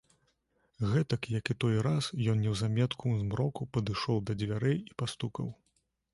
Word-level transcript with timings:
Гэтак, 0.93 1.27
як 1.39 1.45
і 1.53 1.55
той 1.63 1.75
раз, 1.87 2.03
ён 2.33 2.41
неўзаметку 2.47 2.99
ў 3.11 3.15
змроку 3.27 3.69
падышоў 3.79 4.17
да 4.31 4.39
дзвярэй 4.43 4.77
і 4.89 5.01
пастукаў. 5.05 5.47